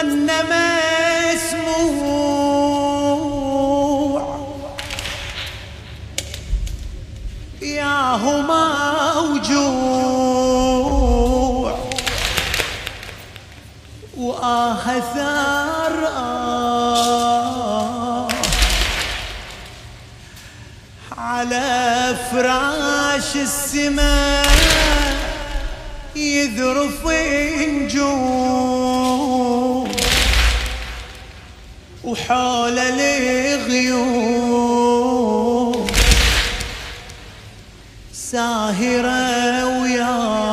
[0.00, 0.80] وانما
[1.34, 3.00] مسموع
[7.62, 8.42] ياهو
[9.40, 9.90] موجوع
[14.16, 17.48] وآه ثار آه
[21.18, 24.46] على فراش السماء
[26.16, 27.06] يذرف
[27.68, 28.49] نجوم
[32.10, 34.10] وحول الغيوم
[38.12, 40.49] ساهرة وياه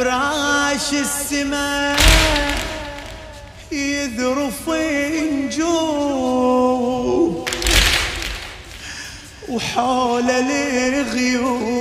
[0.00, 2.00] فراش السماء
[3.72, 4.68] يذرف
[5.32, 6.64] نجوم
[9.48, 10.30] وحول
[10.90, 11.72] الغيوم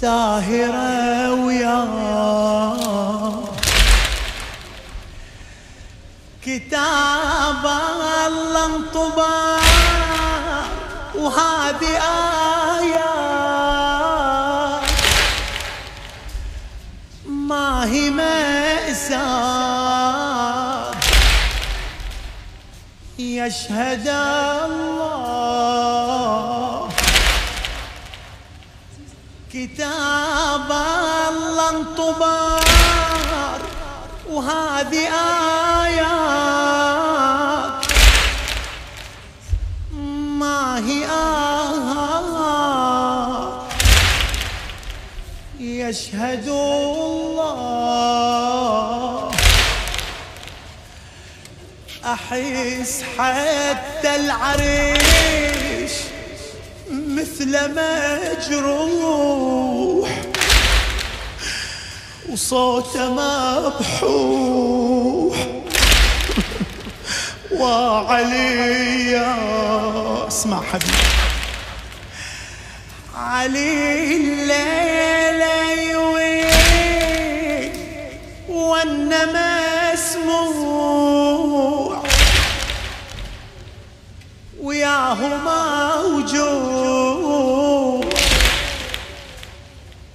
[0.00, 2.74] ساهرة وياه
[6.46, 9.60] كتاب الله انطبع
[11.14, 11.96] وهذه
[17.84, 19.70] هي مأساة
[23.18, 25.40] يشهد الله.
[29.52, 30.72] كتاب
[31.28, 33.60] الله انطبار
[34.30, 35.08] وهذه
[35.84, 36.20] آيات.
[40.40, 41.29] ما هي آيات
[45.90, 47.50] يشهد الله.
[52.04, 55.92] أحس حتى العريش
[56.90, 57.52] مثل
[58.38, 58.90] مجروح
[62.32, 63.10] وصوته
[63.60, 64.56] مبحوح.
[67.52, 69.16] وعلي
[70.28, 71.29] اسمع حبيبي.
[73.20, 77.72] علي الليلة يوين
[78.48, 79.60] وانما
[79.92, 82.02] مسموع
[84.60, 85.18] وياه
[86.24, 88.00] موجوع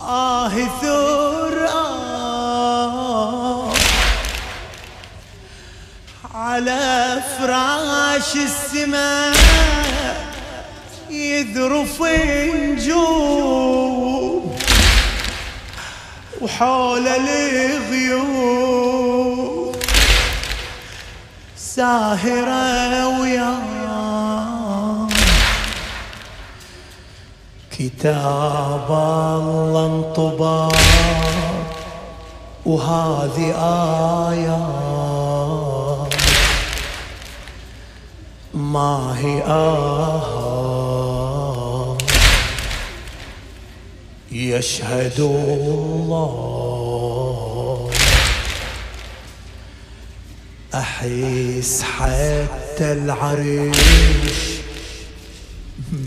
[0.02, 0.50] آه
[0.82, 3.74] ثر آه
[6.34, 9.75] على فراش السماء.
[11.16, 12.02] يذرف
[12.56, 14.56] نجوم
[16.42, 18.56] وحول الغيوم
[21.58, 25.08] ساهرة وياه
[27.72, 30.70] كتاب الله انطبع
[32.66, 33.56] وهذه
[34.32, 34.76] آيات
[38.54, 40.45] ما هي آه
[44.52, 46.32] يشهد الله.
[50.74, 53.76] أحس حتى العريش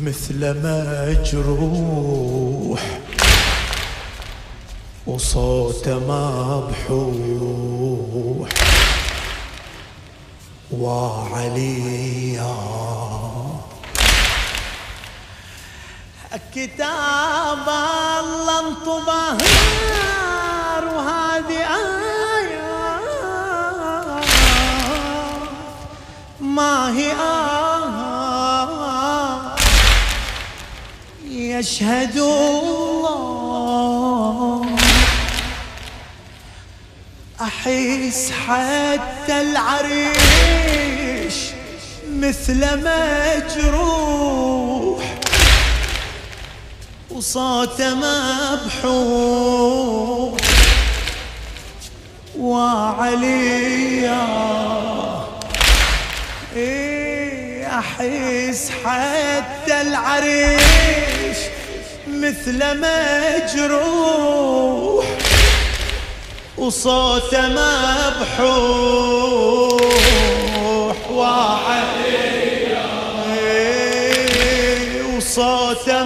[0.03, 1.61] مثل مجروح
[5.07, 5.99] وصوته
[6.79, 7.59] مبحوح.
[10.73, 12.55] وعليا
[16.55, 19.39] كتاب الله انطبهار
[20.85, 22.69] وهذه آية
[26.41, 27.49] ما هي آه
[31.59, 33.09] يشهد الله.
[37.41, 40.19] أحس حتى العريش
[42.09, 44.48] مثل مجروح.
[47.19, 49.17] وصوته مبحوح
[52.39, 54.27] وعليا
[56.57, 61.39] إيه أحس حتى العريش
[62.09, 63.99] مثل مجروح.
[66.59, 68.29] وصوته مبحوح
[71.11, 71.99] وعلي
[75.17, 76.05] وصوته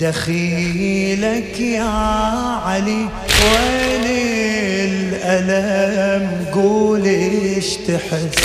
[0.00, 1.82] دخيلك يا
[2.64, 3.08] علي
[3.42, 4.04] وين
[4.88, 8.44] الألم قول إيش تحس.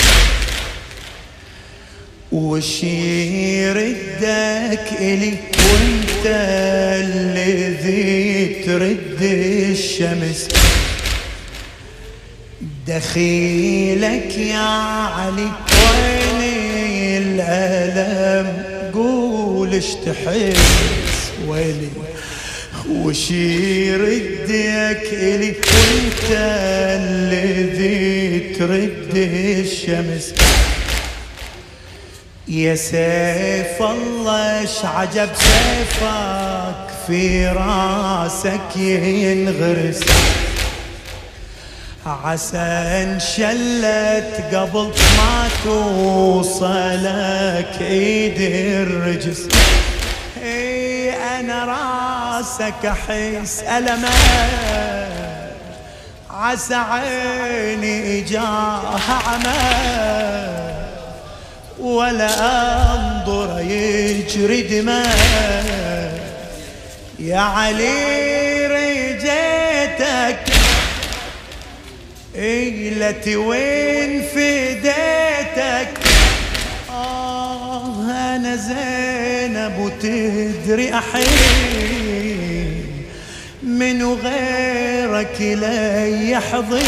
[2.32, 6.26] وش يردك إلي وانت
[7.06, 9.22] الذي ترد
[9.70, 10.48] الشمس.
[12.86, 14.58] دخيلك يا
[15.16, 16.40] علي وين
[17.22, 21.88] الألم؟ قول إيش تحس ويلي.
[22.90, 26.30] وش يردك إلي وانت
[27.00, 29.16] الذي ترد
[29.64, 30.34] الشمس.
[32.48, 40.00] يا سيف الله اش عجب سيفك؟ في راسك ينغرس.
[42.06, 46.62] عسى انشلت قبل ما توصلك
[47.80, 49.48] إيد الرجس.
[50.42, 54.08] إي أنا راسك أحس المه
[56.30, 59.84] عسى عيني جاه عمى.
[61.80, 62.30] ولا
[62.94, 66.20] أنظر يجري دماء.
[67.18, 70.53] يا علي رجيتك
[72.36, 75.88] ايلتي وين فديتك
[76.90, 82.84] آه أنا زينب وتدري أحين
[83.62, 86.84] من غيرك لي يحضين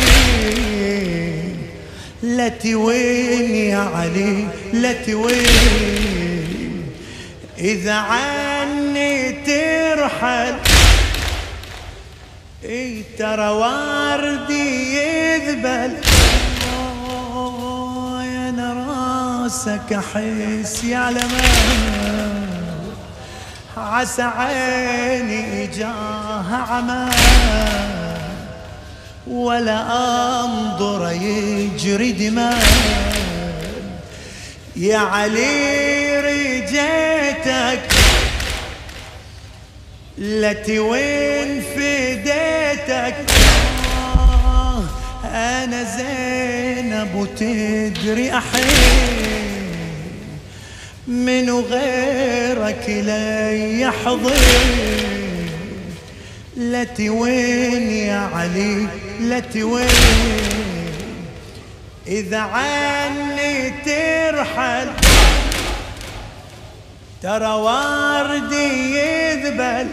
[2.22, 6.82] لتي وين يا علي لتي وين
[7.58, 10.54] إذا عني ترحل
[12.64, 15.96] إي ترى وردي يذبل.
[18.24, 21.30] يا أنا راسك احس يعلم
[23.76, 27.08] عسى عيني جاه عمى
[29.26, 29.82] ولا
[30.44, 32.66] أنظر يجري دماء
[34.76, 37.95] يا علي رجيتك
[40.18, 43.14] لتي وين فديتك؟
[44.46, 44.82] آه
[45.24, 49.26] أنا زينب وتدري احين
[51.06, 54.32] من غيرك لي يحضن
[56.56, 58.86] لتي وين يا علي؟
[59.20, 59.88] لتي وين؟
[62.08, 64.88] إذا عني ترحل
[67.26, 69.86] ترى وردي يذبل.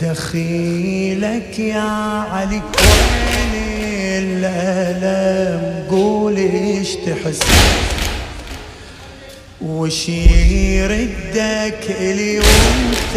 [0.00, 1.80] دخيلك يا
[2.32, 2.62] علي.
[2.78, 3.54] وين
[4.22, 7.40] الألم قول إيش تحس؟
[9.62, 13.14] وش يردك إلي وانت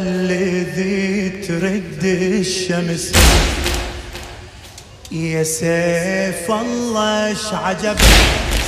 [0.00, 3.12] الذي ترد الشمس.
[5.12, 7.96] يا سيف الله اش عجب؟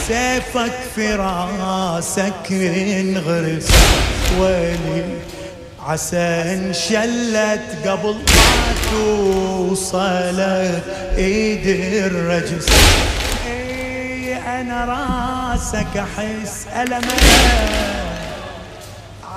[0.08, 3.68] سيفك في راسك ينغرس
[4.38, 5.04] ويلي
[5.86, 10.84] عسى انشلت قبل ما توصلت
[11.16, 11.66] إيد
[12.04, 12.66] الرجس.
[13.46, 17.12] إي أنا راسك أحس المه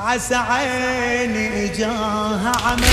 [0.05, 2.85] عسى عيني جاه عمى.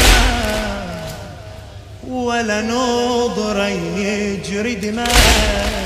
[2.09, 5.86] ولا نظر يجري دماء.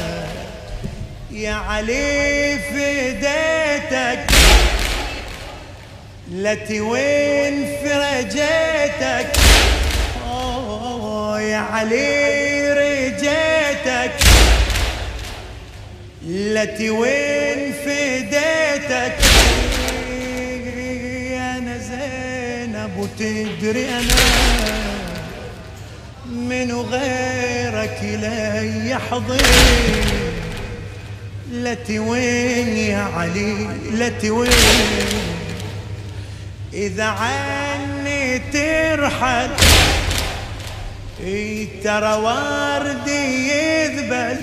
[1.32, 4.26] يا علي فديتك
[6.32, 9.32] لتي وين فرجيتك
[11.40, 14.12] يا علي رجيتك.
[16.26, 19.16] لتي وين فديتك
[21.36, 24.14] أنا زينب وتدري أنا
[26.26, 29.40] من غيرك لي يحضن
[31.50, 34.50] لتي وين يا علي لتي وين
[36.72, 39.50] إذا عني ترحل
[41.20, 44.40] إيه ترى وردي يذبل.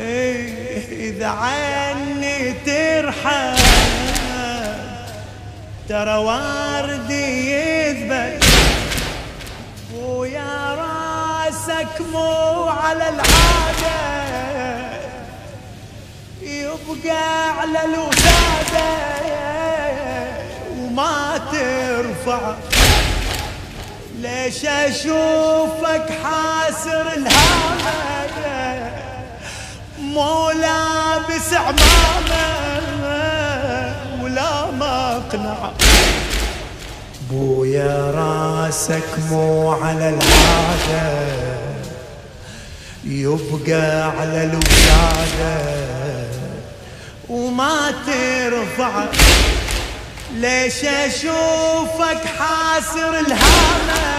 [0.00, 3.56] إيه إذا عني ترحل
[5.88, 8.40] ترى وردي يذبل.
[9.94, 14.07] ويا راسك مو على العادة
[16.86, 18.88] يبقى على الوسادة
[20.78, 22.54] وما ترفع.
[24.18, 28.90] ليش أشوفك حاسر الهامة
[30.00, 32.46] مو لابس عمامة
[34.22, 35.70] ولا مقنع.
[37.30, 41.28] بويا راسك مو على العادة
[43.04, 45.97] يبقى على الولادة
[47.28, 49.04] وما ترفع.
[50.34, 54.18] ليش أشوفك حاسر الهامة؟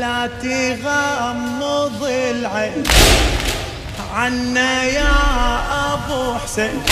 [0.00, 2.84] لا تغمض العين.
[4.14, 5.14] عنا يا
[5.92, 6.82] أبو حسين.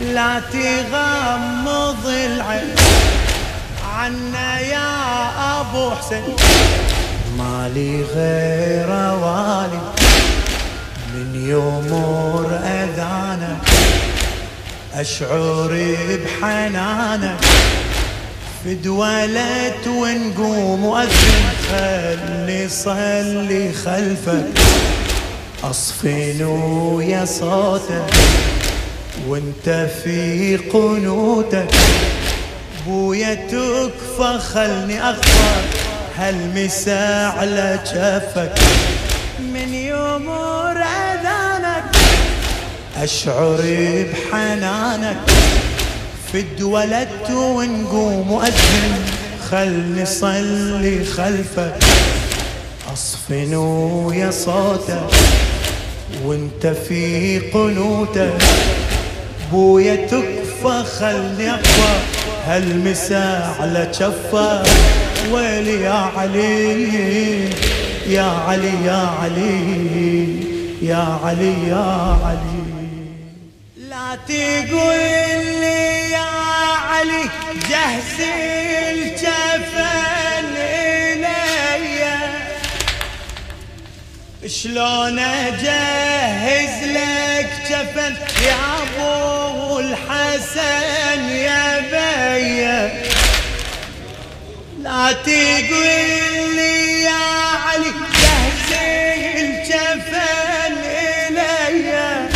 [0.00, 2.74] لا تغمض العين.
[3.96, 4.45] عنا
[5.70, 6.22] أبو حسين.
[7.38, 8.88] مالي غير
[9.22, 9.80] والي
[11.14, 13.56] من يمر اذانك
[14.94, 15.78] اشعر
[16.24, 17.36] بحنانك
[18.64, 24.46] فدولت ونقوم وأذن خلي صلي خلفك
[25.64, 28.10] اصفن ويا صوتك
[29.28, 31.68] وانت في قنوتك
[32.86, 35.62] بويا تكفى خلني أغفر.
[36.18, 38.52] هالمسا على جفك
[39.38, 41.84] من يمر اذانك
[42.96, 43.60] أشعر
[44.12, 45.16] بحنانك.
[46.32, 49.02] فد ولدت ونقوم واذن
[49.50, 51.78] خلني صلي خلفك.
[52.92, 55.10] اصفن ويا صوتك.
[56.24, 58.44] وانت في قنوتك.
[59.52, 62.15] بويا تكفى خلني اقفى
[62.46, 64.62] هالمسا على جفا
[65.30, 67.50] ويلي يا علي؟
[68.06, 69.66] يا علي يا علي
[70.82, 72.66] يا علي يا علي.
[73.90, 74.96] لا تقول
[75.60, 76.30] لي يا
[76.90, 77.22] علي
[77.70, 78.20] جهز
[78.92, 81.26] الجفن إلي.
[84.48, 88.14] شلون أجهز لك جفن
[88.46, 89.45] يا أبو
[89.78, 92.66] الحسن يا بي
[94.82, 97.26] لا تقول لي يا
[97.66, 98.72] علي جهز
[99.36, 100.74] الجفن
[101.28, 102.28] إلي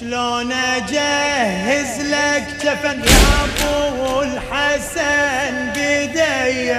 [0.00, 6.74] شلون أجهز لك جفن يا أبو الحسن بدي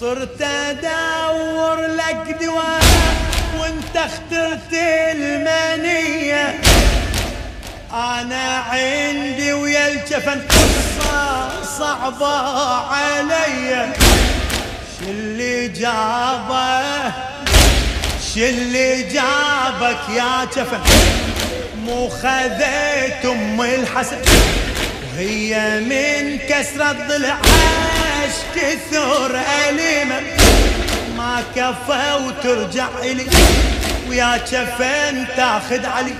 [0.00, 2.84] صرت أدور لك دواء
[3.60, 6.60] وانت اخترت المنيه
[7.96, 11.48] أنا عندي ويا الجفن قصة
[11.78, 12.38] صعبة
[12.92, 13.92] علي.
[15.00, 17.12] شلي جابه؟
[18.34, 20.80] شلي جابك يا جفن؟
[21.84, 24.18] مو خذيت أم الحسن.
[25.14, 30.20] وهي من كسر الضلع عاش كثر أليمة.
[31.16, 33.26] ما كفى وترجع إلي.
[34.08, 36.14] ويا جفن تاخذ علي.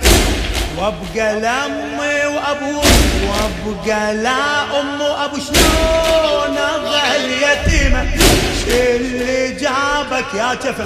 [0.77, 2.81] وابقى لامي وابو
[3.27, 8.07] وابقى لا ام وابو شلون اظل يتيمة؟
[8.67, 10.85] اللي جابك يا جفن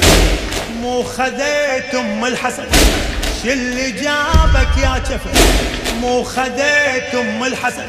[0.81, 2.65] مو خذيت أم الحسن.
[3.45, 5.39] اللي جابك يا جفن
[6.01, 7.85] مو خذيت أم الحسن.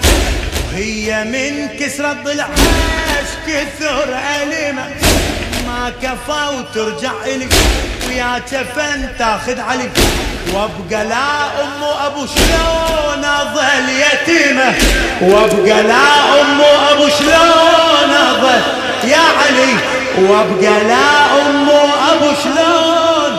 [0.73, 2.45] وهي من كسر الضلع.
[2.45, 4.89] عاش كثر أليمة.
[5.67, 7.49] ما كفى وترجع إلي
[8.09, 9.89] ويا جفن تاخذ علي
[10.51, 14.75] وابقى لا أم وابو شلون أظل يتيمه
[15.21, 18.63] وابقى لا أم وابو شلون أظل
[19.05, 19.75] يا علي؟
[20.19, 23.39] وابقى لا أم وابو شلون؟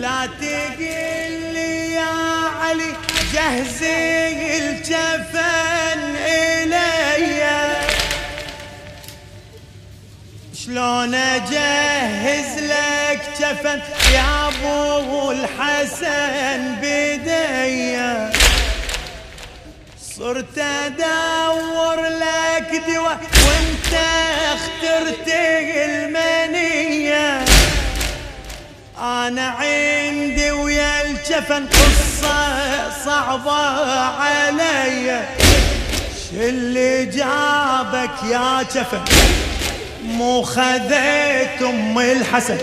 [0.00, 2.12] لا تقل لي يا
[2.62, 2.92] علي
[3.34, 6.84] جهزي الجفن إلي.
[10.64, 12.73] شلون أجهز لك
[13.40, 13.80] جفن
[14.12, 18.04] يا أبو الحسن بدي
[20.18, 23.94] صرت أدور لك دواء وانت
[24.54, 27.44] اخترت المنية.
[28.98, 33.52] أنا عندي ويا الجفن قصة صعبة
[34.20, 35.24] علي.
[36.32, 39.04] اللي جابك يا جفن؟
[40.14, 42.58] مو خذيت أم الحسن.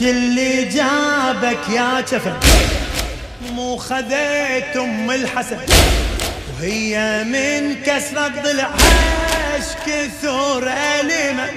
[0.00, 2.34] اللي جابك يا جفن.
[3.52, 5.58] مو خذيت أم الحسن.
[6.60, 8.70] وهي من كسر الضلع.
[9.54, 11.48] عش كثر ألمة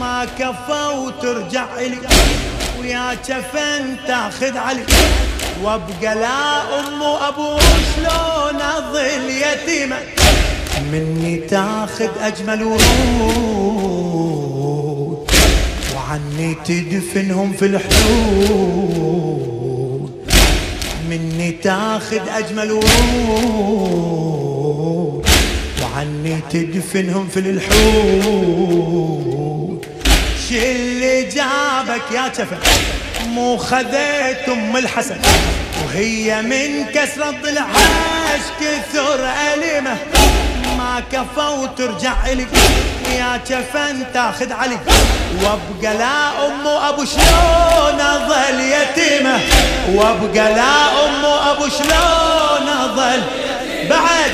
[0.00, 1.98] ما كفى وترجع لي
[2.80, 4.84] ويا جفن تاخذ علي.
[5.62, 7.58] وأبقى لا أم وأبو
[7.96, 9.96] شلون أظل يتيمة.
[10.92, 14.00] مني تاخذ أجمل ورود
[15.96, 19.10] وعني تدفنهم في الحدود.
[21.10, 23.70] مني تاخذ أجمل ورود
[25.82, 28.60] وعني تدفنهم في الحدود
[30.52, 32.58] اللي جابك يا جفن
[33.28, 35.16] مو خذيت أم الحسن.
[35.84, 37.66] وهي من كسر الضلع
[38.60, 39.20] كثر
[39.54, 39.96] ألمه
[41.12, 42.46] كفى وترجع لي
[43.18, 44.78] يا جفن تاخذ علي.
[45.42, 49.40] وابقى لا أم أبو شلون أظل يتيمه
[49.94, 53.22] وابقى لا أم أبو شلون أظل.
[53.90, 54.32] بعد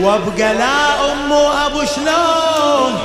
[0.00, 1.32] وابقى لا أم
[1.66, 2.98] أبو شلون.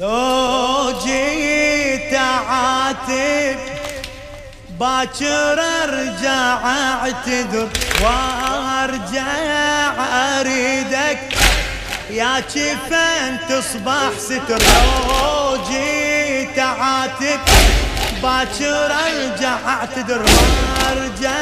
[0.00, 3.58] لو جيت عاتب
[4.80, 7.68] باكر ارجع اعتذر
[8.02, 9.26] وارجع
[10.40, 11.18] اريدك.
[12.10, 17.40] يا جفن تصبح ستر؟ لو جيت عاتب.
[18.22, 21.36] باكر ارجع اعتذر وارجع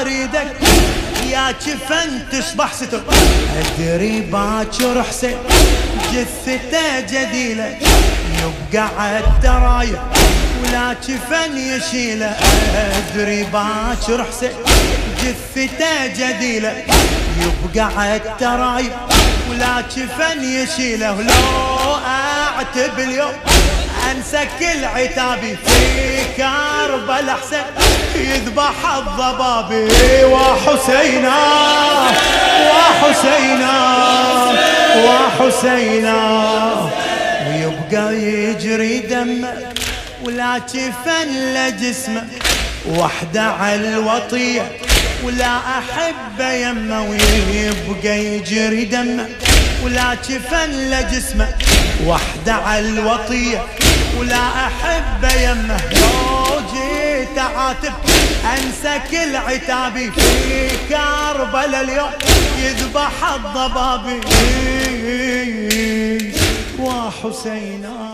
[0.00, 0.56] اريدك.
[1.26, 3.02] يا جفن تصبح ستر؟
[3.56, 5.36] ادري باكر حسين
[6.12, 7.78] جثته جديلة
[8.42, 9.98] يبقى عالدرايب
[10.72, 12.34] ولا جفن يشيله
[12.76, 14.50] أدري باكر حسين
[15.22, 16.84] جثته جديلة.
[17.40, 18.92] يبقى عالدرايب
[19.50, 23.32] ولا جفن يشيله لو أعتب اليوم
[24.10, 27.64] انسى كل عتابي في كربل احسن
[28.14, 31.36] يذبح الضبابي وحسينا.
[32.70, 33.76] وحسينا.
[35.04, 36.18] وحسينا.
[37.46, 39.72] ويبقى يجري دمه.
[40.22, 42.26] ولا جفن لجسمه
[42.88, 44.72] وحده على الوطيه
[45.24, 49.28] ولا احبه يمه ويبقى يجري دمه.
[49.84, 51.48] ولا جفن لجسمه
[52.06, 53.66] وحده على الوطيه
[54.18, 55.80] ولا احبه يمه.
[55.92, 57.92] لو جيت عاتب.
[58.54, 62.10] انسى كل عتابي في كربل اليوم.
[62.58, 64.20] يذبح الضبابي
[66.78, 68.11] وحسينا